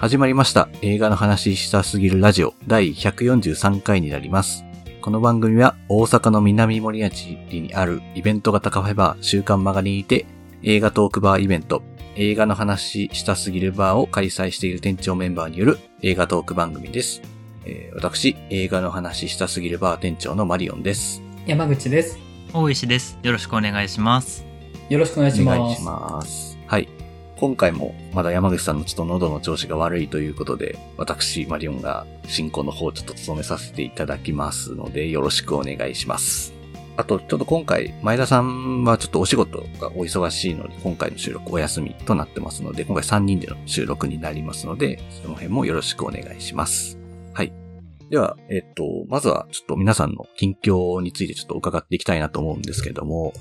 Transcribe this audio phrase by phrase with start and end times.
[0.00, 0.70] 始まりました。
[0.80, 4.64] 映画の話したすぎるラジオ第143回になります。
[5.02, 10.24] この番組は大阪の南森町にあるイベント型カフェバー週刊マガにいて
[10.62, 11.82] 映画トークバーイベント
[12.16, 17.20] 映画の話したすぎるバーを開催している店長メンバーによる映画トーク番組です。
[17.66, 21.22] えー私、映画の話したすぎるバー店長のマリオンです。
[21.44, 22.18] 山口です。
[22.54, 23.18] 大石です。
[23.22, 24.46] よろしくお願いします。
[24.88, 25.58] よろしくお願いします。
[25.58, 26.49] お願いします。
[27.40, 36.52] 今回もまだ山口さんのちょっと喉の調子が悪いということで、私、マリオンが進行の方をちょっと務めさせていただきますので、よろしくお願いします。
[36.98, 46.98] あと、ちょっと今回、前田さんはちょっとお仕事がお忙しいので、今回の収録お休みとなってますので、今回3人での収録になりますので、その辺もよろしくお願いします。
[47.32, 47.54] はい。
[48.10, 53.32] では、えっと、まずはちょっと皆さんの近況についてちょっと伺っていきたいなと思うんですけども、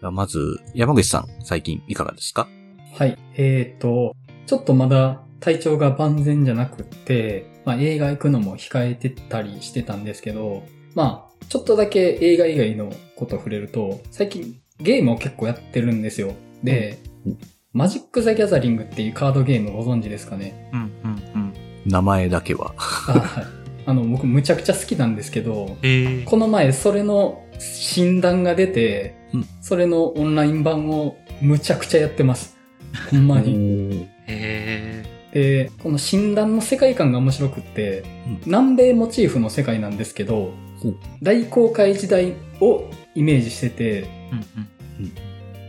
[0.00, 2.46] まず、山口さん、最近いかがですか？
[2.94, 3.16] はい。
[3.36, 4.14] えーと、
[4.46, 10.62] ちょっとまだ体調が万全じゃなくって、まあ映画行くのも控えてたりしてたんですけど、
[10.94, 16.34] まあ、ちょっとだけ映画以外のこと触れると、最近ゲームを結構やってるんですよ。
[16.62, 17.38] で、うん
[17.74, 20.70] マジック・ザ・ギャザリングっていうカードゲームご存知ですかね？
[20.72, 21.54] うん、うん、うん。
[21.84, 22.72] 名前だけは。
[22.78, 22.80] あ、
[23.12, 23.44] はい。
[23.84, 32.57] あの、僕むちゃくちゃ好きなんですけど、えー、この前それの診断が出て、うんそれのオンライン版をむちゃくちゃやってます。
[33.10, 34.08] ほんまに。
[34.26, 38.40] えで、この診断の世界観が面白くって、うん。
[38.46, 45.12] 南米モチーフの世界なんですけどほう、大航海時代をイメージしてて、ー、うん、うん。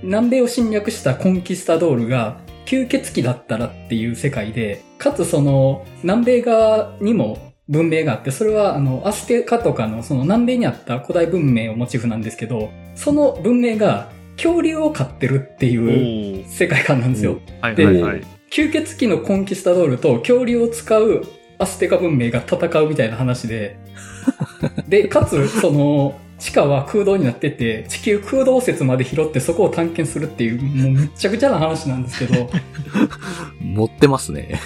[0.03, 14.11] 南米を侵略したコンキスタドールが吸血鬼だったらっていう世界で、かつその南米側にも文明があって、それはあのアステカとかのその南米にあった古代文明をモチーフなんですけど、その文明が
[14.41, 16.47] 恐竜を飼ってるっておいうー。
[16.47, 17.39] 世界観なんですよ。
[17.61, 18.23] はい、ではい、はい。
[18.49, 21.23] 吸血鬼のコンキスタドールと恐竜を使う
[21.59, 23.77] アステカ文明が戦うみたいな話で、
[24.87, 32.49] で、かつ、その、地下は空洞になってて、地球空洞説まで拾ってそこを探検するっていう、もうむっちゃくちゃな話なんですけど、
[33.61, 34.59] 持ってますね。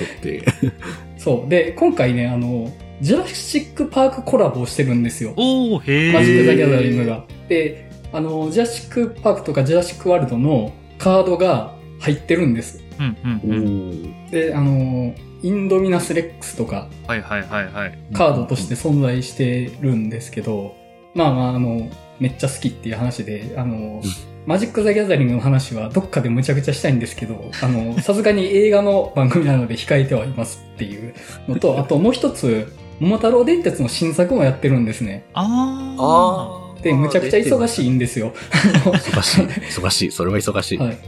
[1.16, 1.50] そう。
[1.50, 2.70] で、今回ね、あの、
[3.00, 5.32] ジュラシックパークコラボをしてるんですよ。
[5.36, 6.12] おー、へー。
[6.12, 7.24] マジック・ザ・ギャザリングが。
[7.48, 12.82] で、あの、ジュラシック・パークとかジュラシック・ワールドのカードが入ってるんです。
[12.98, 14.30] うん、うん、うん。
[14.30, 17.98] で、あの、インドミナス・レックスとか、はい、はい、はい、はい。
[18.12, 20.74] カードとして存在してるんですけど、
[21.14, 24.02] まあまあ、あの、めっちゃ好きっていう話で、あの、
[24.46, 31.14] マジック・ザ・ギャザリングの話はどっかでむちゃくちゃしたいんですけど、あの、さすがに映画の番組なので控えてはいますっていう
[31.46, 35.24] のと、あともう一つ、桃太郎電鉄の新作もやってるんですね。
[35.34, 36.02] あー。
[36.02, 38.32] あで、むちゃくちゃ忙しいんですよ。
[38.52, 39.44] 忙しい。
[39.68, 40.10] 忙しい。
[40.12, 40.78] それは忙しい。
[40.78, 40.98] はい。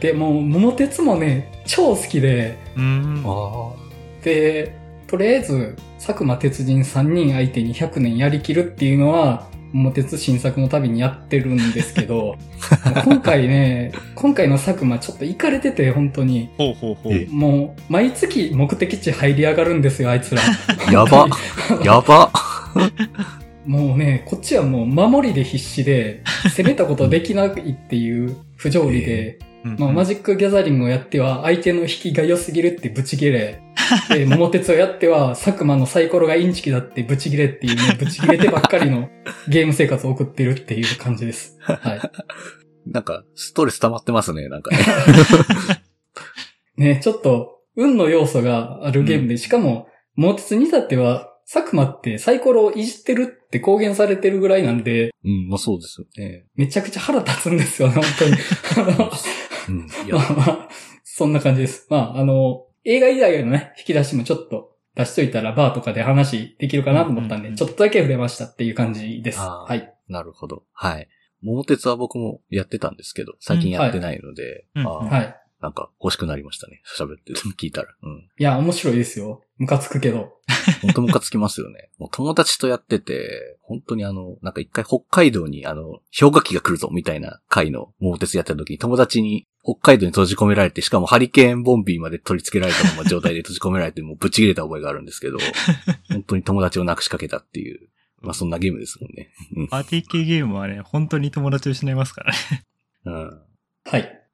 [0.00, 2.56] で、もう、桃鉄もね、超好きで、
[4.22, 4.74] で、
[5.06, 12.36] とりあえず、佐久間鉄人3人相手に100年やりきるっていうのは、桃鉄新作の旅にやってるんですけど、
[13.04, 16.50] 今回ね、今回の佐久間ちょっと行かれてて、本当に。
[16.56, 17.12] ほうほうほう。
[17.12, 20.42] えもう、毎月目的地入り上がるんですよ、あいつら。
[20.86, 20.92] あ。
[20.92, 21.28] やば。
[21.84, 22.30] やば。
[23.66, 26.22] もうね、こっちはもう守りで必死で、
[26.56, 27.52] 攻めたことできないっ
[27.88, 33.62] ていう不条理で、うんまあ、マジック・ギャザリングをやっては、相手の引きが良すぎるってブチギレ。
[34.10, 39.08] で、桃鉄をやっては、佐久間のサイコロがインチキだってブチギレっていうね、ブチギレてばっかりの
[39.48, 41.56] ゲーム生活を送ってるっていう感じです。
[41.60, 42.00] はい。
[42.90, 44.78] なんか、ストレス溜まってますね、なんかね。
[46.76, 56.46] ね、ちょっと、運の要素があるゲームで、しかも、桃鉄に至っては、佐久間ってサイコロをいじってるって公言されてるぐらいなんで、うん、まあそうですよね。
[56.54, 58.32] めちゃくちゃ腹立つんですよね、本当に。
[59.68, 60.06] うん。
[60.06, 60.68] いや ま、あまあ、
[61.02, 61.86] そんな感じです。
[61.90, 69.38] まあ、あの、映画以外のね、引き出しもちょっと出しといたらバーとかで話できるかなと思ったんで、うんうんうんちょっとだけ触れましたっていう感じです。
[69.38, 69.92] はい。
[70.08, 70.64] なるほど。
[70.72, 71.08] はい。
[71.42, 75.36] 桃鉄は僕もやってたんですけど、最近やってないので、うんはい。
[75.64, 76.82] なんか欲しくなりましたね。
[76.98, 77.88] 喋って 聞いたら。
[78.02, 78.28] うん。
[78.38, 79.42] いや、面白いですよ。
[79.56, 80.34] ムカつくけど。
[80.82, 81.88] 本当ムカつきますよね。
[81.96, 95.38] もう友達とやってて、本当にあの、なんか一回北海道にあの、氷河期が来るぞみたいな回の桃鉄やってた時に友達に北海道に閉じ込められて、しかもハリケーンボンビーまで取り付けられたまま状態で閉じ込められて、もうぶち切れた覚えがあるんですけど、
[96.12, 97.88] 本当に友達をなくしかけたっていう、
[98.20, 99.32] まあそんなゲームですもんね。
[99.70, 102.38] パーティー系ゲームはね、本当に友達を失いますからね。
[103.06, 103.42] うん。
[103.84, 104.24] はい。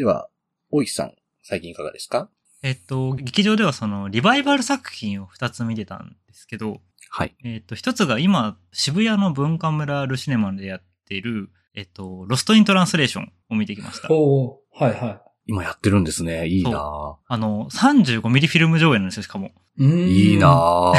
[0.00, 0.28] では、
[0.70, 2.28] 大石さん、最近いかがですか？
[2.62, 7.34] えっと、劇場ではその、リバイバル作品を2つ見てたんですけど、はい。
[7.42, 14.08] えっと、一つが今、渋谷の文化村ルシネマでやっている、えっと、ロストイントランスレーションを見てきました。
[14.12, 15.20] おー、はいはい。
[15.46, 16.46] 今やってるんですね。
[16.46, 19.50] いいなあの、35ミリフィルム上映なんですよ、しかも。
[19.78, 20.92] うーんいいな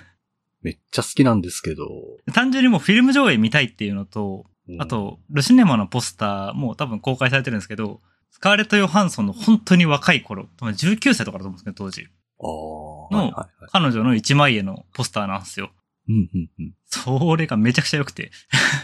[0.62, 1.84] めっちゃ好きなんですけど。
[2.32, 8.00] 単純にもうフィルム上映見たいっていうのと、うんあ、と、ルシネマのポスターも多分公開されてるんですけど、
[8.38, 12.06] スカーレット・ヨハンソンの本当に若い頃、多分19歳とかだと思うんですけど、当時。
[12.40, 13.32] の。
[13.72, 15.72] 彼女の一枚絵のポスターなんですよ。
[16.08, 16.74] うんうんうん。
[16.86, 18.30] それがめちゃくちゃ良くて。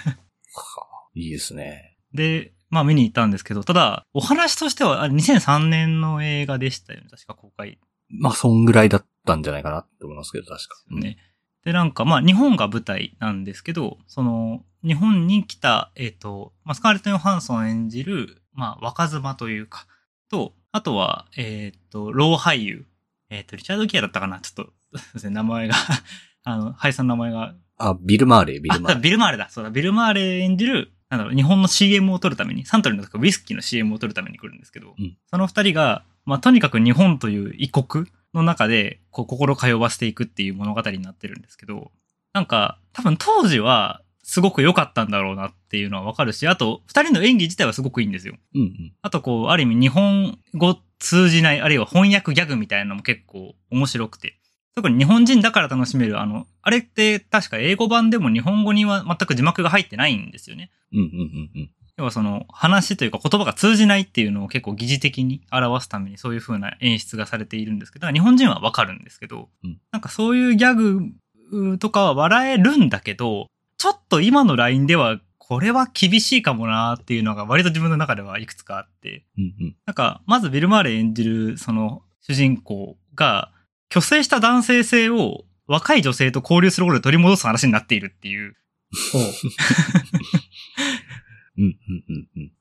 [0.06, 1.96] はあいいですね。
[2.12, 7.06] で、まあ見に行ったんですけど、ただ、お話としては、あれ2003年の映画でしたよね。
[7.08, 7.78] 確か公開
[8.08, 10.76] まあ、そんぐらいだったんじゃないかなって思いますけど、確か。
[10.90, 11.16] ね。
[11.64, 19.86] で、なんか、まあ、日本が舞台なんですけど、その、日本に来た、えっ、と、まあ、スカーレット・ヨハンソン演じる、まあ、若妻というか、
[20.30, 22.86] と、あとは、えっ、と、老俳優、
[23.30, 24.40] えっ、と、リチャード・ギアだったかな。
[24.40, 25.74] ちょっと、すいません、名前が、
[26.44, 29.02] あの、俳優さんの名前が、あ、ビル・マーレー、ビル・マあ、ーレー。
[29.02, 29.48] ビル・マーレだ。
[29.50, 35.16] そうだ、ビル・マーレ演じる、なんだろう、日本の CM を撮るために、サントリーのウイスキーの CM を撮るために来るんですけど、うん。
[35.26, 41.92] その二人が、まあ、とにかく日本という異国の中で、こう、心通わせていくっていう物語になってるんですけど、
[42.32, 48.36] なんか、多分当時は、すごく良かったんだろうなっていうのはわかるし、あと、二人の演技自体はすごくいいんですよ。
[48.54, 48.92] うんうん。
[49.02, 54.38] あと、こう、ある意味日本語通じない、あるいは翻訳ギャグみたいなのも結構面白くて。
[54.74, 60.70] 特に日本人だから楽しめる、あの、あれって確か英語版でも日本語には全く字幕が入ってないんですよね。
[60.92, 61.70] うんうんうんうん。
[61.96, 73.46] 要はその話というか言葉が通じないっていうのを結構疑似的に表すためにそういう風な演出がされているんですけど、日本人はわかるんですけど、うんなんかそういうギャグとかは笑えるんだけど、
[73.78, 79.76] ちょっと今のラインではこれは厳しいかもなっていうのが割と自分の中ではいくつかあって、うんうん。
[79.86, 83.50] なんかまずビル・マーレ演じるその主人公が
[83.92, 88.54] 虚勢した男性性を若い女性と交流することで取り戻す話になっているっていう。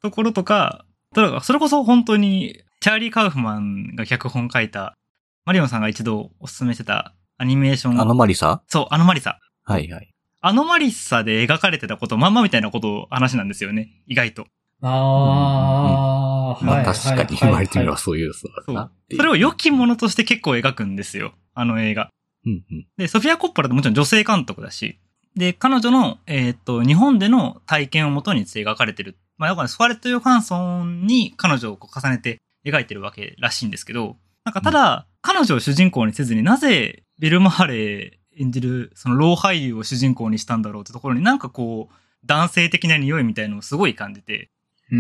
[0.02, 4.94] ところとか、だからそれこそ本当に、チャーリー・カウフマンが脚本書いた、
[5.46, 8.00] マリオンさんが一度おすすめしてたアニメーション。
[8.00, 8.62] アノマリサ？
[8.68, 9.40] そう、アノマリサ。
[9.64, 10.13] はいはい。
[10.46, 14.04] アノマリサで描かれてたこと、まんまみたいなことを話なんですよね。
[14.08, 14.46] 意外と。
[14.82, 18.92] ああ、まあはい確かに言われてみればそういうそうだ。
[19.16, 21.34] それを良きものとして結構描くんですよ。
[21.54, 22.10] あの映画。
[22.46, 22.88] うんうん。
[22.98, 25.00] で、ソフィア・コッポラってもちろん女性監督だし、
[25.38, 29.16] で、彼女の、えーっと、日本での体験をもとに描かれてる。
[29.38, 41.96] まあ、だからスファレット・ヨハンソンに彼女をこう重ねて描いてるわけらしいんですけど、なんかただ、彼女を主人公にせずになぜビル・マーレー演じるその老俳優を主人公にしたんだろうってところになんかこう、
[42.26, 44.50] 男性的な匂いみたいのをすごい感じて、
[44.92, 45.00] うん。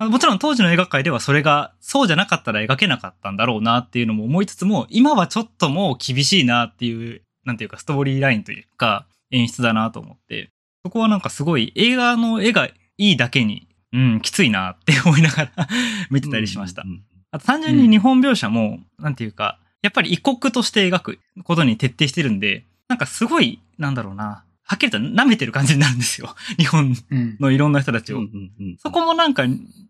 [0.00, 10.50] うんもちろん当時の映画界ではそれがそうじゃなかったら描けなかったんだろうなっていうのも思いつつも、今はちょっともう厳しいなっていう、なんていうかストーリーラインというか演出だなと思って、
[10.84, 12.72] そこはなんかすごい映画の絵がい
[13.12, 15.68] いだけに、うん、きついなって思いながら
[16.10, 16.88] 見てたりしましたう。
[16.88, 17.02] ん
[17.32, 26.34] あと単純に日本描写も、なんていうか、やっぱり異国として描くことに徹底してるんで、なんかすごい、なんだろうな、はっきりと舐めてる感じになるんですよ。
[26.56, 27.36] 日本うん。
[27.40, 28.18] のいろんな人たちを。
[28.18, 29.44] うんうんうんそこもなんか、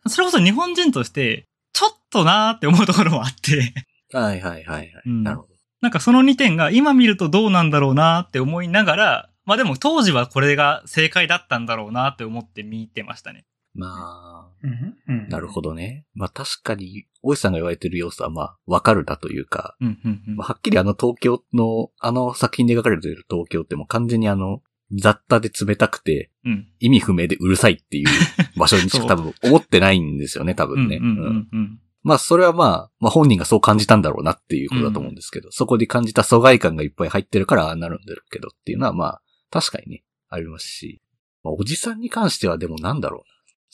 [0.06, 3.72] それこそ日本人として、ちょっとなーって思うところもあって、
[4.12, 4.92] はいはいはいはい。
[5.06, 5.48] うんなるほど。
[5.80, 13.44] なんかその2点が今見るとどうなんだろうなーって思いながら、まあでも当時はこれが正解だったんだろうなって思って見てましたね。
[13.74, 14.96] まあ、うん。
[15.24, 15.28] うん。
[15.28, 16.06] なるほどね。
[16.14, 20.48] まあ確かに、大石さんが言われてる要素はまあ、わかるだというか、うん、うん、うんまあ、。
[20.48, 24.62] はっきりあの東京の、あの作品で描かれている東京ってもう完全にあの、
[24.94, 26.68] 雑多で冷たくて、うん。
[26.80, 28.06] 意味不明でうるさいっていう
[28.58, 30.96] 場所にしか多分思ってないんですよね、多分ね。
[30.96, 31.80] うんうん、うん。
[32.02, 41.00] まあそれはまあ、まあ本人がそう感じたんだろうなっていうことだと思うんですけど、そこで感じた疎外感がいっぱい入ってるからああなるんだけどっていうのはまあ、確かにね、ありますし、
[41.44, 43.24] まあ、おじさんに関してはでもなんだろうな。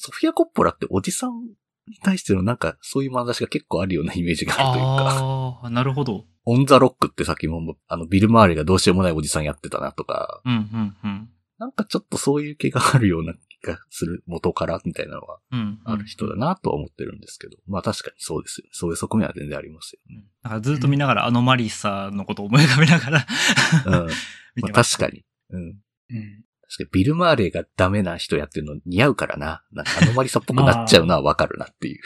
[0.01, 1.41] ソフィア・コッポラっておじさん
[1.89, 6.25] に対してのなんかそういう眼差しが結構あるようなイメージがあるというか、ああ、なるほど。
[6.45, 11.29] オン・ザ・ロックってさっきもあのビル・マーレがどうしようもないおじさんやってたなとか、うん、うん、うん。
[11.59, 15.81] なんかちょっとそういう気があるような気がする元からみたいなのはうん。
[15.85, 18.71] ある人だなとは思ってるんですけど、まあ確かにそうですよね。
[18.73, 20.25] そういう側面は全然ありますよね。
[20.45, 23.27] だからずっと見ながら、あのマリサのことを思い浮かべながら
[23.87, 24.09] うん。
[24.63, 24.73] まあ。
[24.73, 25.25] 確かに。
[25.51, 25.63] うん。
[25.63, 26.45] うん。
[26.69, 29.63] 確かにビル・マーレーがダメな人やってるの似合うからな。
[29.73, 32.01] なんかアノマリサっぽくなっちゃうのは わかるなっていう。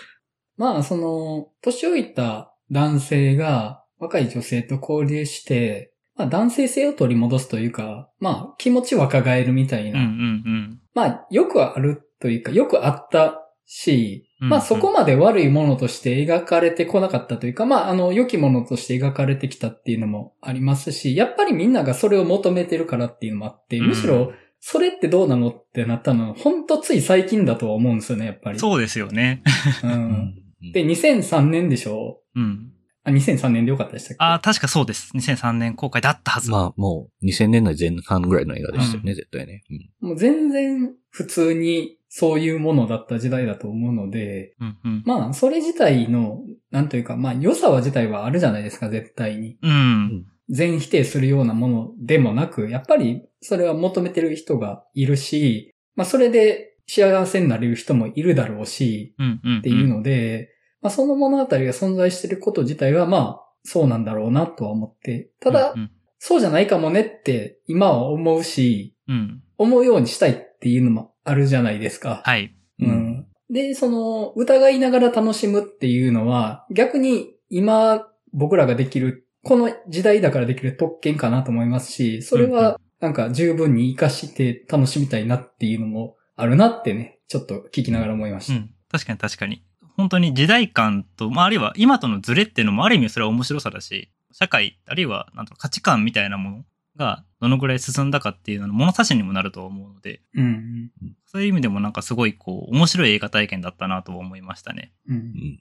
[0.58, 10.00] まあ、その、年老いた男性が若い女性と交流して、まあ、男性性を取り戻すというか、まあ、気持ち若返るみたいな。
[10.00, 10.80] うん、うん、うん。
[10.94, 13.41] まあ、よくあるというか、よくあった
[13.74, 28.58] し、うんまあ、そこまで悪いものとして描かれてこなかったというか、まあ、あの、良きものとして描かれてきたっていうのもありますし、やっぱりみんながそれを求めてるからっていうのもあって、うんむしろ、それってどうなのってなったの、ほんとつい最近だとは思うんですよね、やっぱり。
[28.58, 29.42] そうですよね。
[29.82, 29.86] う。。
[29.86, 30.34] うん
[30.72, 32.20] で、2003年でしょ？
[32.36, 32.72] うん。
[33.04, 34.16] あ、2003年でよかったでしたっけ？
[34.18, 35.10] ああ、確かそうです。
[35.16, 36.50] 2003年公開だったはず。
[36.50, 39.64] まあ、もう2000年代前半ぐらいの映画でしたよね、う絶対ね。
[40.02, 45.02] うんもう全然普通にそういうものだった時代だと思うので、うんうん。
[45.06, 46.40] まあ、それ自体の、
[46.70, 49.56] なんというか、まあ、良さは自体はあるじゃないですか、絶対に。
[49.62, 50.26] うん。
[50.50, 59.58] 全否定するようなものでもなく、やっぱりそれは求めてる人がいるし、まあ、それで幸せになれる人もいるだろうし、うんうん。
[59.60, 60.50] っていうので、
[60.82, 69.14] まあ、その物語が存在してること自体は、まあ、そうなんだろうなとは思って、ただう、んそうじゃないかもねって今は思うし、うん。
[69.14, 69.42] うん。
[69.56, 72.22] 思うようにしたいっていうのもあるじゃないですか。
[72.24, 72.54] はい。
[72.80, 73.26] うん。
[73.50, 88.54] で、その、疑いながら楽しむっていうのは、逆に今僕らができる、この時代だからできる特権かなと思いますし、それはなんか十分に活かして楽しみたいなっていうのもあるなってね、ちょっと聞きながら思いました。
[88.54, 88.70] うん。
[88.90, 89.64] 確かに確かに。
[89.96, 96.64] 本当に時代感と、まあ、あるいは今とのズレっていうのもある意味それは面白さだし、社会、あるいは、なんと価値観みたいなもの
[96.96, 100.90] がどのぐらい進んだかっていうのの物差しにもなると思うので、うん。
[101.26, 104.92] そういう意味でもなんかすごいこう、面白い映画体験だったなと思いましたね。
[105.08, 105.16] うん。
[105.16, 105.60] うん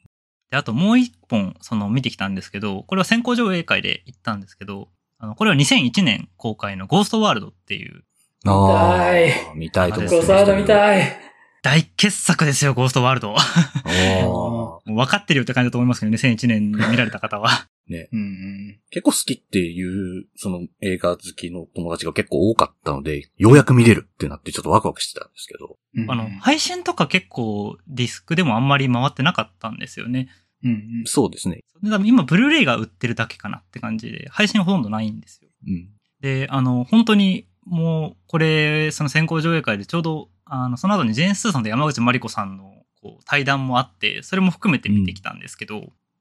[0.51, 8.03] で、あともう一本、その見てきたんですけど、これは先行上映会で行ったんですけど、あの、これは2001年公開のゴーストワールドっていう
[8.45, 11.03] あ見たいー見たいとゴーストワールド見たい。
[11.63, 13.35] 大傑作ですよ、ゴーストワールド。
[14.85, 17.67] 分かってるよって感じだと思いますけど、2001年に見られた方は。
[18.11, 18.79] うん。
[18.89, 25.77] 結構好きっていう、その映画好きの友達が結構多かったので、ようやく見れるってなってちょっとワクワクしてたんですけど。
[25.95, 30.29] うんあの、配信とか結構ディスクでもあんまり回ってなかったんですよね。
[30.63, 31.03] うん。
[31.05, 31.63] そうですね。
[31.81, 35.49] で多分今、ブルーレイが売ってるだけかなって感じで、配信ほとんどないんですよ。
[35.67, 35.89] うん。
[36.21, 45.77] で、あの、本当に、もう、これ、その先行上映会でちょうど、あの、その後にジェーン・スーさんと山口まりこさんの、こう、対談もあって、それも含めて見てきたんですけど、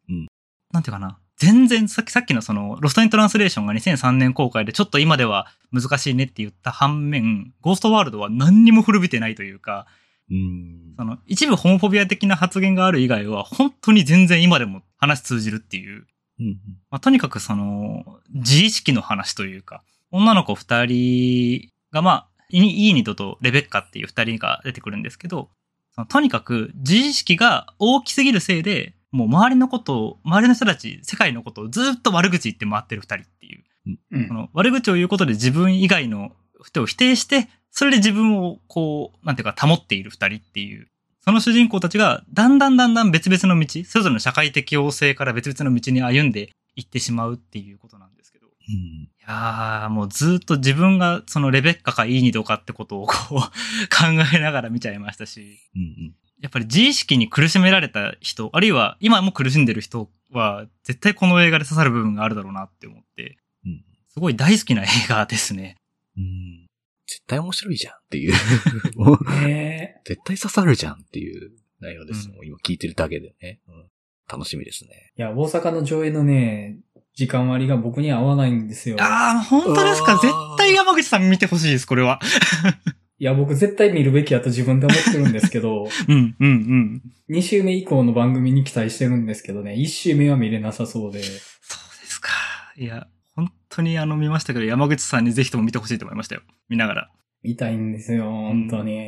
[0.08, 0.26] うん
[0.72, 1.18] なんていうかな。
[1.40, 9.87] 全然、さっき、さっきのその、ロストイントランスレーションが2003年公開で、ちょっと今では難しいねって言った反面、ゴーストワールドは何にも古びてないというか、
[10.30, 10.94] うん。
[10.99, 16.06] その、一部ホモフォビア的な発言がある以外は、本当に全然今でも話通じるっていう、
[16.40, 16.61] うん。
[16.90, 25.49] まあ、とにかくその、自意識の話というか、女の子二人が、まあ、イイーニドとレベッカっていう二人が出てくるんですけど、
[25.94, 33.64] そのとにかく自意識が大きすぎるせいで、もう周りのことを、周りの人たち、世界のことをずっと悪口言って回ってる二人っていう。
[34.12, 36.33] うんその悪口を言うことで自分以外の
[36.64, 40.88] 人を否定して、それで自分をこう、なんていうか保っている二人っていう。
[41.23, 48.47] その主人公たちがだんだんだんだん別々の道、それぞれの社会的要請から別々の道に歩んでいってしまうっていうことなんですけど。
[48.47, 49.09] いうん。
[49.26, 53.47] やー、もうずっと自分がそのレベッカかイーニドかってことをこう考
[54.35, 55.59] えながら見ちゃいましたし。
[55.75, 56.14] うん。
[56.40, 65.76] やっぱり自意識に苦しめられた人、あるいは今も苦しんでる人は、絶対この映画で刺さる部分があるだろうなって思って、うんすごい大好きな映画ですね。
[66.16, 66.66] うん。
[67.06, 68.32] 絶対面白いじゃんっていう。
[69.47, 72.28] ね 絶対刺さるじゃんっていう内容です。
[72.28, 73.61] うんもう今聞いてるだけでね。
[73.68, 73.85] うん
[74.32, 75.11] 楽しみですね。
[75.18, 76.78] いや、大阪の上映のね、
[77.16, 78.97] 時間割が僕には合わないんですよ。
[79.00, 80.14] ああ、本当ですか？
[80.18, 82.20] 絶対山口さん見てほしいです、これは。
[83.20, 87.02] いや、僕絶対見るべきやと自分で思ってるんですけど、 うん、うん、うん。
[87.28, 91.22] 2週目以降の番組に期待してるんですけどね、1週目は見れなさそうで。
[91.22, 92.30] そうですか。
[92.78, 96.40] いや、本当にあの見ましたけど、山口さんにぜひとも見てほしいと思いましたよ。
[96.70, 97.10] 見ながら。
[97.42, 99.06] 見たいんですよ、本当に。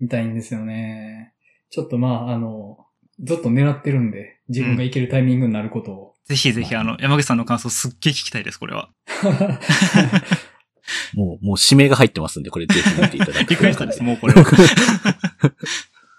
[0.00, 1.34] 見たいんですよね。
[1.68, 2.78] ちょっとまあ、あの、
[3.20, 6.14] ずっと狙ってるんで、自分が行けるタイミングになることを。
[6.24, 8.88] ぜひぜひ、あの、山口さんの感想すっげえ聞きたいです、これは。
[11.14, 14.44] もう、もう指名が入ってますんで、これぜひ見ていただきリクエストです、もうこれは。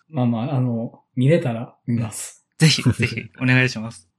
[0.10, 2.46] まあまあ、あの、見れたら見ます。
[2.58, 4.10] ぜひ、ぜひ、お願いします。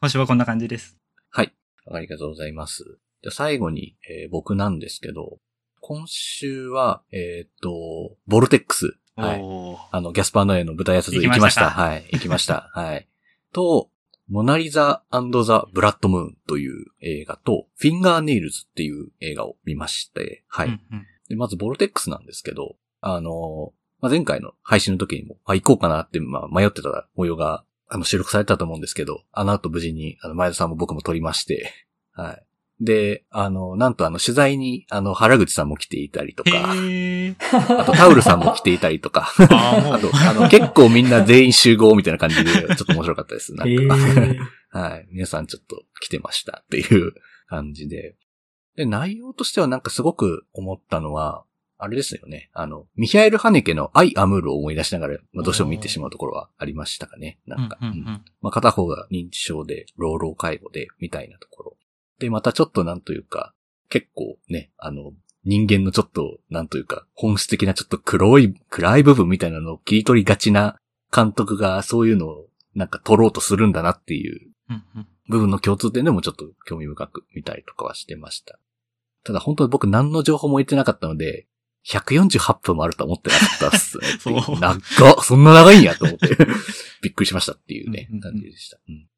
[0.00, 0.98] 今週はこんな感じです。
[1.30, 1.52] はい。
[1.90, 2.84] ありがとうございます。
[3.22, 5.38] じゃあ最後に、えー僕なんですけど、
[5.80, 8.96] 今週は、えーっと、ボルテックス。
[9.16, 9.40] はい。
[9.90, 12.08] あの、ギャスパーノエの舞台挨拶行き行きましたはい。
[12.12, 12.70] 行きました。
[12.72, 13.08] はい。
[13.52, 13.90] と、
[14.32, 20.68] モナリザザ・ブラッドムーンという映画と、フィンガーネイルズっていう映画を見まして、はい。
[20.68, 31.70] うんうんで、まずボルテックスなんですけど、あの、まあ、前回の配信の時にも、あ、行こうかなって、まあ、迷ってた模様が、あの、収録されたと思うんですけど、あの後無事に、あの、前田さんも僕も撮りまして、
[32.12, 32.46] はい。
[32.82, 36.50] で、あの、なんとあの、取材に、あの、原口さんも来ていたりとか。
[36.52, 43.54] あとタウルさんも来ていたりとか、あと、あの、結構みんな全員集合みたいな感じで、ちょっと面白かったです。
[43.54, 44.36] なえんか、ー、
[44.76, 45.06] はい。
[45.12, 47.12] 皆さんちょっと来てましたっていう
[47.46, 48.16] 感じで。
[48.74, 51.44] で、内容としてはなんかすごく思ったのは、
[51.78, 52.50] あれですよね。
[52.52, 57.38] あの、ミヒャエル・ハネケのアイ・アムールを思い出しながら、まあ、どうしても見てしまうところはありましたかね。
[57.46, 57.78] なんか。
[57.80, 61.76] うんうんうんうんまあ、片方が認知症で、老老介護で、みたいなところ。
[62.22, 63.52] で、またちょっとなんというか、
[63.88, 65.12] 結構ね、あの、
[65.44, 70.78] 人間のちょっと、なんというか、本質的なちょっと黒い、暗い部分みたいなのを切り取りがちな
[71.14, 74.50] 監督がそういうのをなんか撮ろうとするんだなっていう
[75.28, 78.58] 部分の共通点でもちょっと興味深く見たりとかはしてました。
[79.24, 81.46] ただ本当に僕何の情報も言ってなかったので、
[81.86, 84.06] 148分もあると思ってなかったっすね。
[84.20, 84.80] そう長っ
[85.22, 86.36] そんな長いんやと思って。
[87.02, 88.78] びっくりしましたっていうね感じでした。
[88.88, 89.08] うん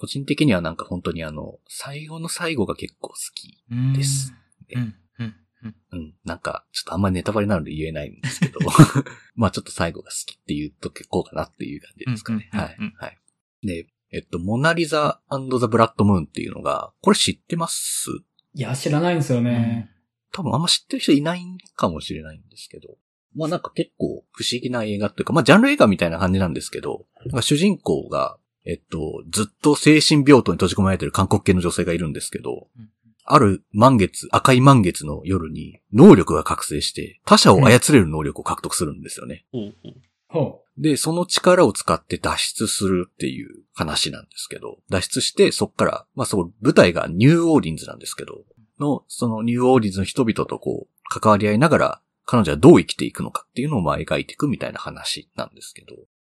[0.00, 3.62] 個人的にはなんか本当にあの、最後の最後が結構好き。
[3.70, 3.92] うん。
[3.92, 4.32] です
[4.74, 4.94] うん。
[5.18, 5.34] うん。
[5.62, 5.76] うん。
[5.92, 6.14] うん。
[6.24, 8.60] なんか、ちょっとあんまりネタバレなので言えないんですけど。
[9.36, 12.48] まあちょっと最後が好きって言うと結構かなっていう感じですかね。
[12.50, 12.96] はいうんうんうんうん。
[12.96, 13.18] はい。
[13.62, 18.08] で、えっと、モナリザザ・ブラッドムーンっていうのが、これ知ってます？
[18.54, 19.90] いや、知らないんですよね。
[20.32, 21.42] 多分あんま知ってる人いない
[21.76, 22.96] かもしれないんですけど。
[23.34, 32.88] まあなんか結構不思議な映画っていうか、まあジャンル映画みたいな感じなんですけど、なんか主人公が、えっと、ずっと精神病棟に閉じ込められてる韓国系の女性がいるんですけど、うん
[33.32, 39.44] ある満月、赤い満月の夜に能力が覚醒して他者を操れる能力を獲得するんですよね。
[39.52, 39.94] ほうほう。
[40.28, 48.42] ほで、その力を使って脱出するっていう話なんですけど、脱出してそっから、まあそこ舞台がニューオーリンズなんですけど、
[48.80, 55.94] の、そのニューオーリンズの人々とこう、関わり合いながら、彼女はどう生きていくのかっていうのをまあ描いていくみたいな話なんですけど、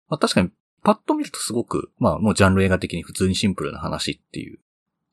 [0.09, 0.51] まあ確かに
[0.83, 4.59] パッと見るとすごく、まあもうジャンル映画的に普通にシンプルな話っていう、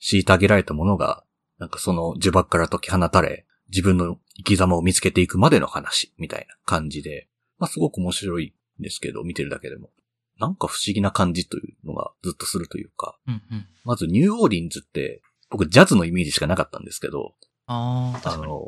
[0.01, 1.23] 虐げられたものが、
[1.59, 9.89] なんかその呪縛から解き放たれ、自分の生き様を見つけていくまでの話みたいな感じで、まあすごく面白いんですけど、見てるだけでも。
[10.39, 13.67] なんか不思議な感じというのがずっとするというか、うんうん。
[13.83, 17.33] まずニューオーリンズって、僕ジャズのイメージしかなかったんですけど、
[17.65, 18.51] ああ、あ確かに。
[18.51, 18.61] の、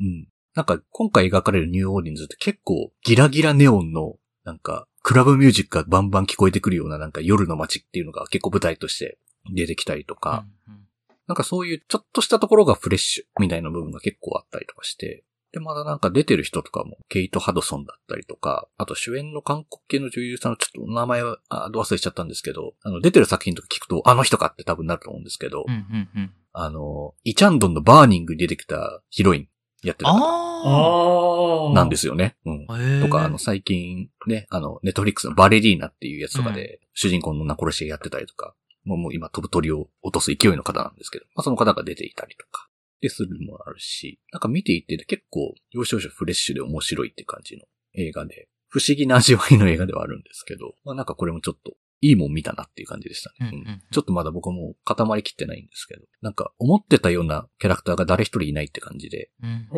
[0.00, 0.28] うん。
[0.54, 9.18] なんか今回描かれるニューオーリンズって結構ギラギラネオンの、なんか、クラブミュージックがバンバン聞こえてくるようななんか夜の街っていうのが結構舞台として
[9.54, 10.80] 出てきたりとか、うんうん。
[11.28, 26.32] なんかそういうちょっとしたところがフレッシュみたいな部分が結構あったりとかして、で、まだなんか出てる人とかも、ケイト・ハドソンだったりとか、あと主演の韓国系の女優さんのちょっとお名前は、あ、ど忘れしちゃったんですけど、あの、出てる作品とか聞くと、あの人かって多分なると思うんですけど、うんうんうん。
[26.54, 29.48] あの、イチャンドンのバーニングに出てきたヒロイン
[29.84, 31.70] やってる方う。
[31.70, 31.74] あ。
[31.74, 32.36] なんですよね。
[32.44, 32.66] うん。
[33.02, 42.68] とか、あの、最近ね、あの、ネットフリックスのバレリーナっていうやつとかで、主人公の女殺し屋やってたりとか、もうもう今飛ぶ鳥を落とす勢いの方なんですけど、まあその方が出ていたりとか、
[43.00, 51.74] でするのもあるし、なんか見ていて結構、要所要所フレッシュで面白いって感じの映画で、不思議な味わいの映画ではあるんですけど、まあなんかこれもちょっと、
[52.06, 53.50] いいもん見たなっていう感じでしたね。
[53.52, 59.68] うんうんちょっとまだ僕も固まりきってないんですけど、なんか思ってたようなキャラクターが誰一人いないって感じで、うん。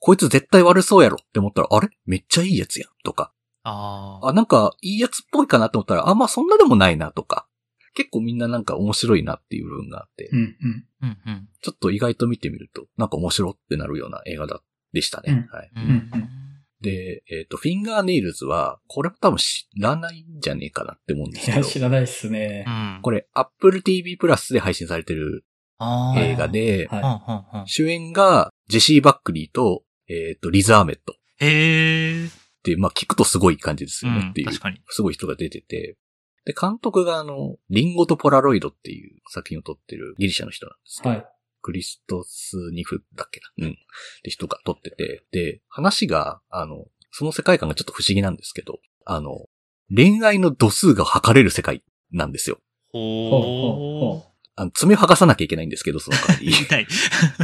[0.00, 1.88] こいつ絶対悪そうやろって思ったら、あれ？
[2.06, 4.28] めっちゃいいやつやんとか、ああ。
[4.28, 7.46] あ、なんか、いいやつっぽいかなと思ったら、あ、まあそんなでもないなとか、
[7.94, 10.56] 結構みんななんか面白いなっていう部分があって、うん
[11.00, 11.48] うん。
[11.62, 14.60] ちょっと意外と見てみると、なんか面白ってなるような映画だ、
[14.92, 15.48] でしたね。
[15.50, 15.70] はい。
[15.76, 16.43] うんうん
[16.84, 22.70] で、えっ、と、フィンガーネイルズは、これも多分知らないんじゃねえかなって思うんですいや、けど、知らないっすねう。
[22.70, 22.98] ん。
[23.02, 25.46] これ、Apple TV プラスで配信されてる
[25.78, 26.20] ああ。
[26.20, 32.28] 映画で、はい主演がジェシー・バックリーと、えっ、と、リザーメットっへえ。
[32.62, 34.80] ていう、まあ聞くとすごい感じですうんよねっていう、確かに。
[34.88, 35.96] すごい人が出てて、
[36.44, 41.26] で、監督があの、リンゴとポラロイドっていう作品を撮ってるギリシャの人なんですけど、はい。
[41.64, 43.66] クリストス・ニフだっけな？
[43.66, 43.72] うん。
[43.72, 43.76] っ
[44.22, 49.46] て人が撮ってて、で、話が、あの、その世界観がちょっと不思議なんですけど、あの、
[49.94, 52.58] 恋愛の度数が測れる世界なんですよ。
[52.92, 52.98] ほ
[53.28, 56.50] うほうほほあの、爪を剥がさなきゃいけないんですけど、その代わりう。
[56.52, 56.86] 痛い。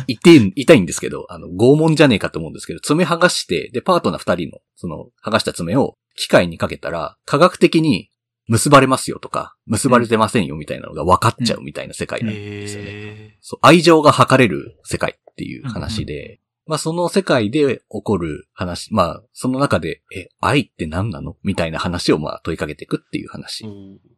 [0.07, 8.11] 痛い、痛いんですけど、あの、拷問じゃねえかと思うんですけど、爪剥がして、で、パートナー二人の、その、剥がした爪を機械にかけたら、科学的に
[8.51, 12.89] 結ばれますよとか、結ばれてませんよみたいなのが分かっちゃうみたいな世界なんですよね。
[12.91, 23.69] へそう、愛情が測れる世界っていう話で、まあその世界で起こる話、まあその中で、え、愛って何なのみたいな話をまあ問いかけていくっていう話え。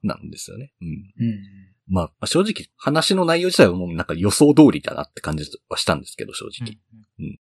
[0.03, 0.73] なんですよね。
[0.81, 0.89] うん。
[0.89, 0.93] う。
[1.19, 1.39] うん。
[1.89, 6.79] まあ正直話の内容自体はもうなんか予想通りだなって感じはしたんですけど、正直。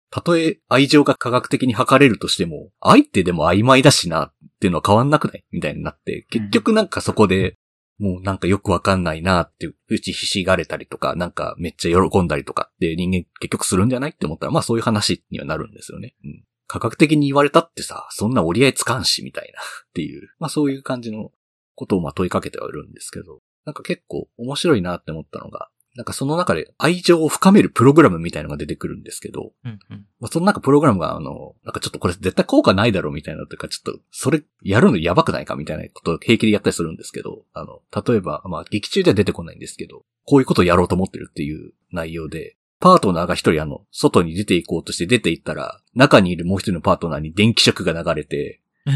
[0.10, 4.33] たとえ愛情が科学的に測れるとしても、愛ってでも曖昧だしな
[4.64, 5.44] っていうのは変わんなくない？
[5.52, 7.58] みたいになって、結局なんかそこで、
[8.00, 16.16] もうなんかよくわかんないなって打ちひしがれたりとか、なんかめっちゃ喜んだりとかって人間結局するんじゃないって思ったら、まあそういう話にはなるんですよね。
[16.24, 16.46] うん。
[16.68, 21.34] 科学的に言われたってさ、そんな折り合いつかんし、みたいなっていう、 まあそういう感じの
[21.76, 30.06] ことをまあ問いかけてはいるんですけど、なんか結構面白いなって思ったのが、なんかその中で愛情を深めるプログラムみたいなのが出てくるんですけど、うんうん。
[30.20, 48.92] まあ、そのなんかプログラムがあの、なんかちょっとこれ絶対効果ないだろうみたいなというか、ちょっと、それやるのやばくないかみたいなことを平気でやったりするんですけど、あの、例えば、まあ、劇中では出てこないんですけど、こういうことをやろうと思ってるっていう内容で、パートナーが一人あの、外に出て行こうとして出て行ったら、中にいるもう一人のパートナーに電気ショックが流れてえ、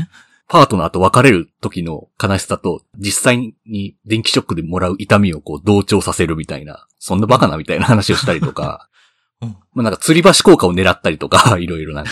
[0.48, 8.90] パートナーと別れる時の悲しさと、実際に電気ショックでもらう痛みをこう同調させるみたいな、そんなバカなみたいな話をしたりとか、
[9.42, 12.12] うんまあなんか吊り橋効果を狙ったりとか、 いろいろなんか。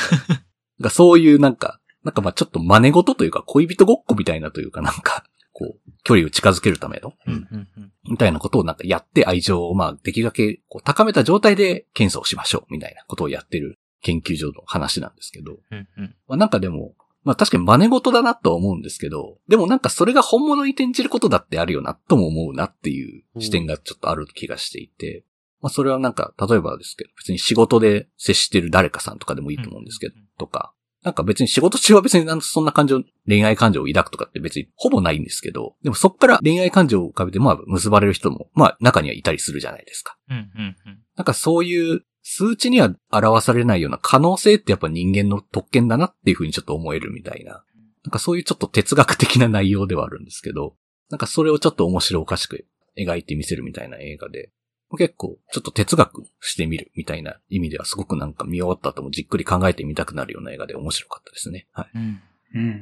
[0.81, 7.91] かそういうなんか、なんかまあちょっと真似事というか恋人ごっこみたいなというかなんか、こう、距離を近づけるための、うんうんうん。
[8.11, 16.15] みたいなことをなんかやって愛情をまあできるだけこう高めた状態で検査をしましょうみたいなことをやってる研究所の話なんですけど、うんうん。
[16.27, 16.93] まあなんかでも、
[17.25, 25.25] まあ確かに真似事だなとは思うんですけど、でもなんかそれが本物に転じることだってあるよなとも思うなっていう視点がちょっとある気がしていて、
[25.59, 40.17] まあそれはなんか例えばですけど、別に仕事で接してる誰かさんとかでもいいと思うんですけど、とか、なんか別に仕事中は別になんそんな感情、恋愛感情を抱くとかって別にほぼないんですけど、でもそっから恋愛感情を浮かべてまあ結ばれる人もまあ中にはいたりするじゃないですか。
[40.29, 40.41] うんうん
[40.85, 40.99] うん。
[41.15, 47.63] なんかそういう数値には表されないような可能性ってやっぱ人間の特権だなっていうふうにちょっと思えるみたいな。
[48.03, 50.75] なんかそういうちょっと哲学的な内容ではあるんですけど、
[51.11, 52.65] なんかそれをちょっと面白おかしく
[52.97, 54.49] 描いてみせるみたいな映画で、
[54.97, 61.67] 結構ちょっと哲学してみるみたいな意味ではすごくなんか見終わった後もじっくり考えてみたくなるような映画で面白かったですね。
[61.73, 61.91] はい。
[61.93, 62.21] うん。
[62.55, 62.81] うん。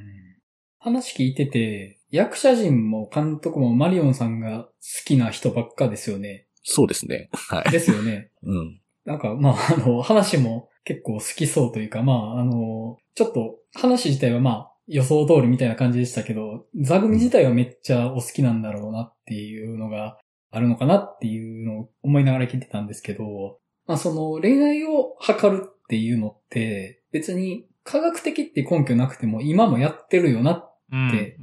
[0.80, 4.72] 話聞いてて、役者陣も監督もマリオンさんが好
[5.06, 6.48] きな人ばっかですよね。
[6.64, 7.30] そうですね。
[7.34, 7.72] はい。
[7.72, 8.32] ですよね。
[8.44, 8.80] うん。
[9.06, 20.18] なんか、まあ、あの、話も結構好きそうというか、まあ、あの、ちょっと話自体はまあ、予想通りみたいな感じでしたけど、座組自体はめっちゃお好きなんだろうなっていうのが
[20.52, 31.12] あるのかなっていうのを思いながら聞いてたんですけど、まあその恋愛を測るっていうのって別に科学的って根拠なくても今もやってるよなっうん。
[31.12, 31.38] で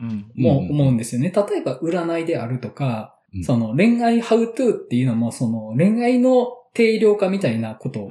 [0.55, 1.33] う思うんですよね。
[1.35, 8.09] 例えば占いであるとか、うんその恋愛ハウトゥーっていうのもその恋愛の定量化みたいなこと。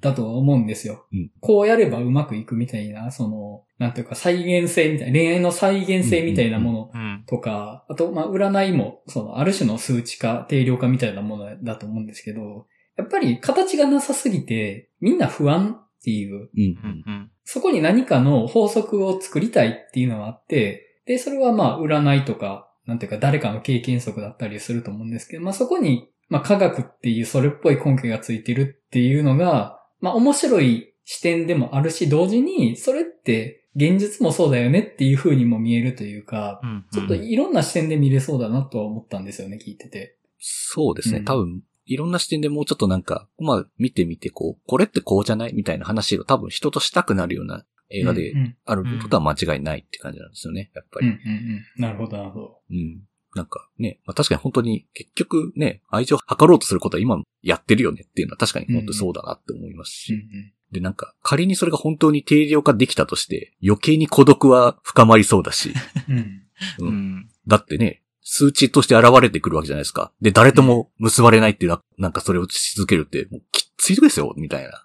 [0.00, 1.06] だとは思うんですよ。
[1.12, 7.24] うんこうやればうまくいくみたいな、その、なんていうか再現性みたいな、恋愛の再現性みたいなものうん。
[7.26, 16.62] とか、あと、まあ、占いも、その、ある種の数値化、定量化みたいなものだと思うんですけど、やっぱり形がなさすぎて、みんな不安っていう、うん。
[16.62, 17.30] うんうん。
[17.44, 36.84] そこに何かの法則を作りたいっていうのがあって、で、それはまあ、占いとか、なんていうか、誰かの経験則だったりすると思うんですけど、まあ、そこに、まあ、科学っていうそれっぽい根拠がついてるっていうのが、まあ、面白い視点でもあるし、同時に、それって、現実もそうだよねっていう風にも見えるというか、うん。
[36.92, 40.18] ちょっといろんな視点で見れそうだなとは思ったんですよね、聞いてて。
[40.38, 41.18] そうですね。
[41.18, 45.54] うん多分、いろんな視点でもうちょっとなんか、まあ、見てみて、こう、これってこうじゃない？
[45.54, 51.08] みたいな話を多分人としたくなるような映画であることは間違いないって感じなんですよね、やっぱり。
[51.08, 51.82] うんうんうん。
[51.82, 52.60] なるほど、なるほど。
[52.70, 53.02] うん。
[53.34, 60.14] なんかね、まあ、確かに本当に結局ね、愛情を図ろうとすることは今やってるよねっていうのは確かに本当にそうだなって思いますし。
[60.14, 65.74] うんうんで、なんか仮にそれが本当に定量化できたとして、余計に孤独は深まりそうだし。
[66.08, 66.16] うん。
[66.16, 67.28] ううんん。
[67.46, 70.12] だってね、数値として現れてくるわけじゃないですか。
[70.22, 74.82] で、誰とも結ばれないっていうのは、なんかそれをし続けるって、もうきついですよ、みたいな。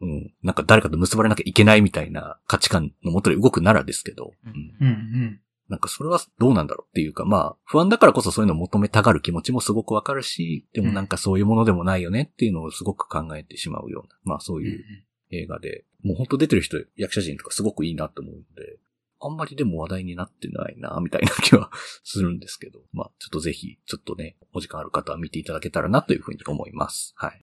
[0.00, 0.08] うん。
[0.08, 0.34] うん。
[0.42, 4.56] なんか誰かと結ばれなきゃいけないみたいな価値観のもとで動くならですけど、ううんん。
[4.80, 4.92] うんう
[5.26, 5.40] ん。
[5.70, 14.84] なんかそれはどうなんだろうっていうか、まあ、不安だからこそそういうのを求めたがる気持ちもすごくわかるし、でもなんかそういうものでもないよねっていうのをすごく考えてしまうような、まあそういう
[15.30, 18.78] 映画で、もう本当出てる人、役者陣とかすごくいいなと思うので、
[19.20, 21.70] あんまりでも話題になってないな、みたいな気は
[22.02, 27.12] するんですけど、まあちょっとぜひ、ちょっとね、お時間ある方は見ていただけたらなというふうに思います。
[27.16, 27.44] はい。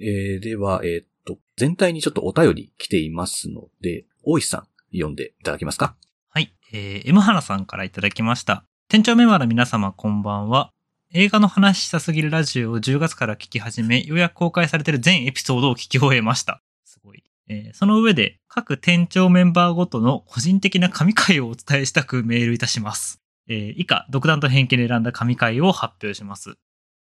[0.00, 5.96] えー、では、えーっと、全体にちょっとお便り来ていますので、大石さん読んでいただけますか？
[6.30, 6.54] はい。
[6.72, 8.64] えー、M 原さんからいただきました。
[8.88, 10.70] 店長メンバーの皆様こんばんは。
[11.12, 16.60] 映画の話したすぎるラジオを10月から聞き始め、ようやく公開されている全エピソードを聞き終えました。
[16.84, 17.22] すごい。
[17.48, 23.20] えーその上で、各店長メンバーごとの個人的な神回をお伝えしたくメールいたします。
[23.48, 26.54] えー以下、独断と偏見で選んだ神回を発表します。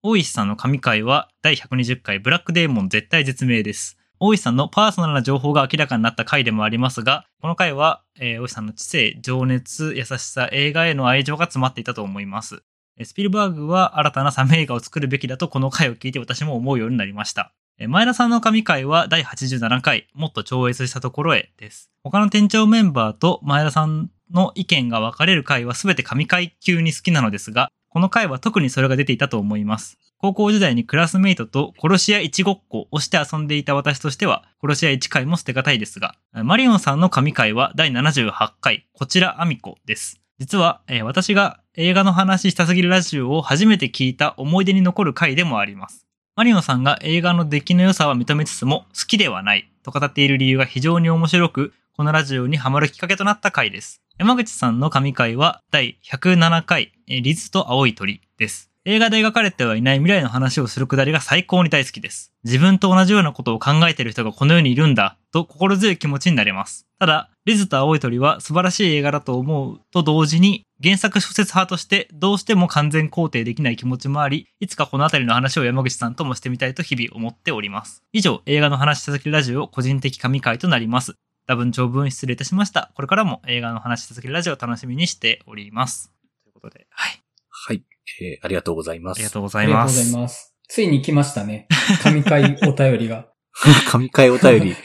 [0.03, 3.97] 大石さんの神回は、第120回ブラックデーモン絶対絶命です。
[4.25, 12.63] 大石さんのパーソナルな情報が明らかになった回でもありますが、この回は、えー大石さんの知性、情熱、優しさ、映画への愛情が詰まっていたと思います。
[13.03, 17.53] スピルバーグは新たなサメ映画を作るべきだとこの回を聞いて私も思うようになりました。
[17.85, 21.91] 前田さんの神回は第87回、もっと超越したところへです。
[22.01, 29.99] 他の店長メンバーと前田さんの意見が分かれる回は全て神回級に好きなのですが、この回は特にそれが出ていたと思います。
[30.17, 40.19] 高校時代にクラスメイトと殺し屋一ごっこをして遊んでいた私としては、殺し屋一回も捨てがたいですが、マリオンさんの神回は第78回、こちらアミコです。
[40.39, 46.07] 実は、えー私が映画の話したすぎるラジオを初めて聞いた思い出に残る回でもあります。
[46.35, 54.01] マリオンさんが映画の出来の良さは認めつつも好きではないと語っている理由が非常に面白く、このラジオにハマるきっかけとなった回です。
[54.17, 58.71] 山口さんの神回は第107回、リズと青い鳥です。
[58.83, 62.33] 映画で描かれてはいない未来の話をするくだりが最高に大好きです。
[62.43, 66.87] 自分と同じようなことを考えている人がこの世にいるんだ、と心強い気持ちになれます。
[66.97, 78.01] ただ、リズと青い鳥は素晴らしい映画だと思うと同時に、原作小説派としてどうしても完全肯定できない気持ちもあり、いつかこのあたりの話を山口さんともしてみたいと日々思っております。
[78.13, 81.13] 以上、映画の話した先ラジオ個人的神回となります。
[81.45, 82.91] 多分長文失礼いたしました。
[82.95, 86.11] これからも映画の話した先ラジオを楽しみにしております。
[86.43, 87.21] ということで、はい。
[87.49, 87.83] はい。
[88.21, 89.17] えーありがとうございます。
[89.17, 90.15] ありがとうござあいまりがとうございす。
[90.15, 90.55] ます。
[90.69, 91.67] ついに来ましたね。
[92.01, 93.27] 神回お便りが。
[93.87, 94.75] 神回お便り。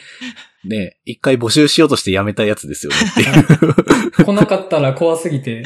[0.64, 4.24] ね一回募集しようとしてやめたやつですよねっていう。
[4.24, 5.64] 来なかったら怖すぎてっ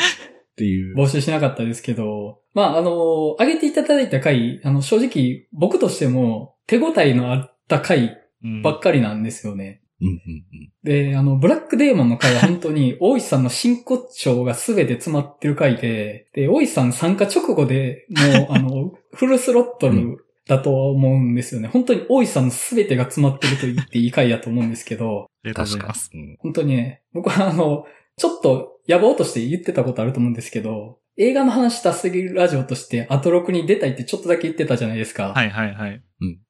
[0.57, 0.95] ていう。
[0.97, 9.82] 募集しなかったですけど、まあ、あの、上げていただいた回、あの、正直僕としても手応えのあった回うんばっかりなんですよね。
[10.03, 10.73] うんうんうん。
[10.83, 21.69] で、あの、ブラックデーモンの回は本当に、 大石さんの真骨頂が全て詰まってる回で、で、大石さん参加直後でもう、あの、 フルスロットルだと思うんですよね。
[21.69, 26.11] 本当に大石さんの全てが詰まってると言っていい回だと思うんですけど、ありがとうござ確かいます。
[26.13, 26.21] に。
[26.21, 27.87] うん本当にね、僕はあの、
[28.17, 35.33] ちょっと野望として言ってたことあると思うんですけど、映画の話したすぎるラジオとしてアトロクに出たいってちょっとだけ言ってたじゃないですか。
[35.35, 36.03] はいはいはい。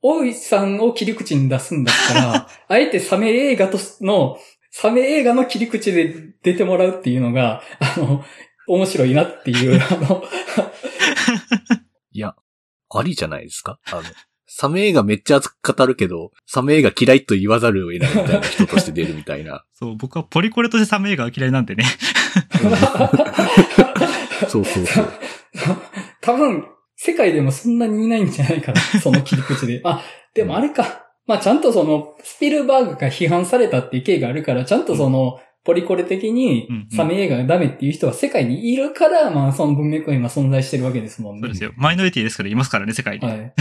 [0.02, 4.36] 大石さんを切り口に出すんだったら、あえてサメ映画としの、
[4.70, 8.24] サメ映画の切り口で出てもらうっていうのが、あの、
[8.68, 10.22] 面白いなっていう、 あの、
[12.12, 12.36] いや、
[12.94, 13.78] ありじゃないですか？
[13.90, 14.02] あの、
[14.46, 19.64] サメ映画めっちゃ熱く語るけど、サメ映画嫌いと言わざるを得ないみたいな人として出るみたいな。
[19.74, 21.84] そう、僕はポリコレとしてサメ映画が嫌いなんでね。
[24.48, 25.08] そうそうそう。
[26.20, 26.64] 多分、
[26.96, 29.80] 世界でもそんなにいないんじゃないかな、 その切り口で。
[29.84, 30.02] あ、
[30.34, 31.06] でもあれか。
[31.26, 41.40] まあちゃんとその、スピルバーグが批判されたっていう経緯があるから、ちゃんとその、ポリコレ的にうんうんサメ映画がダメっていう人は世界にいるから、まあその文脈が今存在してるわけですもんね。
[41.42, 41.72] そうですよ。
[41.76, 43.26] マイノリティですからいますからね、世界に。
[43.26, 43.36] はい。
[43.36, 43.52] はい。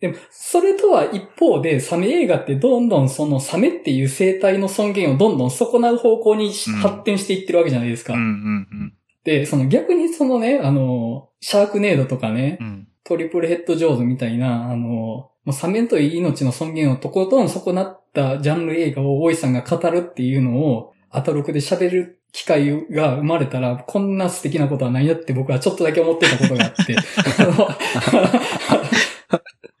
[0.00, 8.14] でも、それとは一方で、サメ映画ってどんどんそのサメっていう生態の尊厳をどんどん損なう方向にしうん発展していってるわけじゃないですか。
[8.14, 8.92] うんうん
[9.24, 12.66] で、その逆にそのね、あの、シャークネードとかね、うん。
[12.66, 12.88] うん。
[13.04, 26.96] トリプルヘッドジョーズみたいな、あの、もうサメという命の尊厳をとことん損なったジャンル映画を大井さんが語るっていうのを、アトロクで喋る機会が生まれたら、こんな素敵なことはないなって僕はちょっとだけ思ってたことがあって、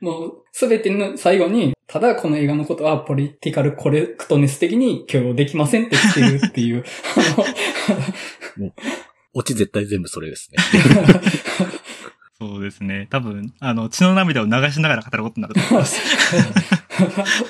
[0.00, 6.84] もう、すべての最後に、ただこの映画のことはポリティカルコレクトネス的に許容できませんってつけるっていう、
[7.16, 8.72] あ の、
[9.34, 10.58] オチ絶対全部それですね。
[12.38, 13.06] そうですね。
[13.10, 16.00] 多分、あの、血の涙を流しながら語ることになると思います。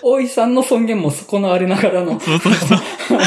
[0.03, 2.79] 大井さんの尊厳も損なわれながらの、そうそうそう。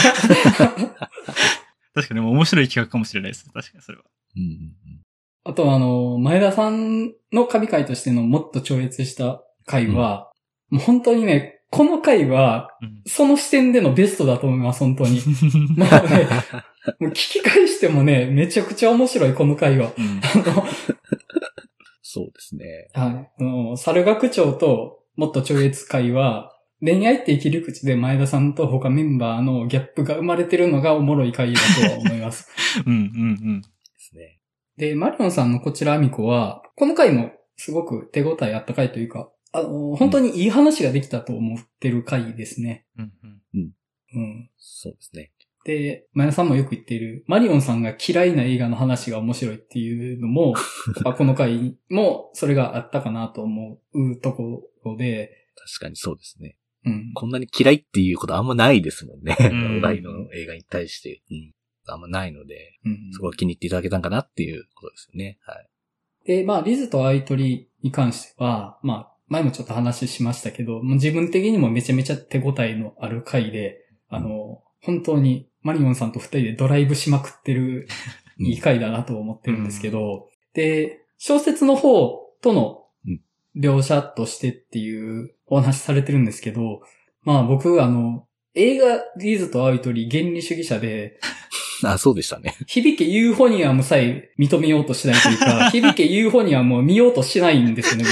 [1.95, 3.45] 確かに面白い企画かもしれないです。
[3.51, 4.03] 確かにそれは。
[4.35, 5.05] うんうんうん
[5.47, 10.31] あとあの、前田さんの神回としてのもっと超越した回は、
[10.71, 13.01] もう本当にね、この回は、うん。
[13.05, 15.21] その視点でのベストだと思います、本当に。
[16.99, 19.91] も う聞き返してもね、めちゃくちゃ面白い、この回は。
[19.97, 20.21] うん
[22.01, 22.87] そうですね。
[22.93, 23.31] はい。
[23.39, 32.49] あの、猿学長ともっと超越会は、恋愛っていう切り口で前田さんと他メンバーのギャップが生まれてるのがおもろい回だとは思います。
[32.85, 33.67] うんうんで
[33.97, 34.39] すね。
[34.77, 42.85] で、マリオンさんのこちらアミコは、この回もすごく手応えあった回というか、あの、本当にいい話ができたと思ってる回ですね。
[42.97, 43.13] うん。
[43.23, 43.71] うんうん
[44.15, 44.49] うん。
[44.57, 45.31] そうですね。
[45.65, 50.53] で、前田さんもよく言っている、マリオンさんが嫌いな映画の話が面白いっていうのも、
[51.03, 56.57] あこの回もそれがあったかなと思うところで、確かにそうですね。
[56.85, 57.11] うん。
[57.15, 59.35] こんなに嫌いっていうことあんまないですもんね。
[59.39, 61.23] うん お題の映画に対して。
[61.31, 61.51] うん。
[61.87, 65.39] あんまないので、うんそこは気に入っていただけたんかなっていうことですよね。
[65.41, 65.67] はい。
[66.25, 77.87] で、まあ、リズとアイトリに関しては、まあ、前もちょっと話しましたけど、もう自分的にもめちゃめちゃ手応えのある回で、あの、本当にマリオンさんと二人でドライブしまくってる
[78.37, 83.21] いい回だなと思ってるんですけど、で、小説の方とのうん
[83.57, 86.81] 描写としてっていうお話されてるんですけど、
[87.23, 91.19] まあ僕、あの、映画リズと青い鳥原理主義者で、
[91.83, 92.55] あ、そうでしたね。
[92.67, 98.05] 響けユーフォニアムさえ認めようとしないというか、 響けユーフォニアムを見ようとしないんですよね、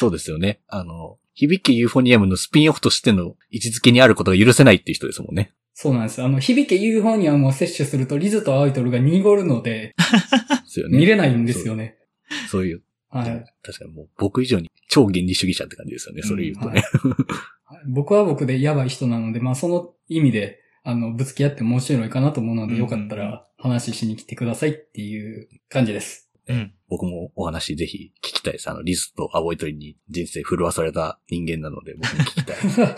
[0.00, 0.60] そうですよね。
[0.66, 5.52] あの、響けユーフォニアムのスピンオフとしての位置づけにあることが許せないっていう人ですもんね。
[5.74, 6.22] そうなんです。
[6.22, 9.94] あの、響けユーフォニアムを摂取するとリズとアイドルが濁るので。
[10.88, 11.96] 見れないんですよね。
[12.48, 12.82] そういう。
[13.10, 13.44] はい。
[13.62, 16.22] 確かにもう僕以上に超原理主義者って感じですよね。
[16.22, 16.80] それ言うとね。
[16.80, 26.30] はい僕は僕でやばい人なので、まあその意味で、あの、ぶつけ合って面白いかなと思うので、うんよかったら話しに来てくださいっていう感じです。
[26.46, 26.74] うん。
[26.88, 28.68] 僕もお話ぜひ聞きたいです。
[28.68, 32.80] あの、リズと青い鳥に人生震わされた人間なので、僕も聞きたいです。
[32.84, 32.94] はい。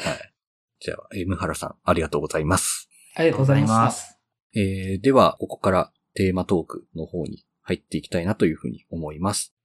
[0.79, 2.89] じゃあ、M 原さん、ありがとうございます。
[3.15, 3.91] ありがとうございま。
[3.91, 4.19] す。
[4.55, 9.56] えー、では、ここからテーマトークの方に入っていきたいなというふうに思います。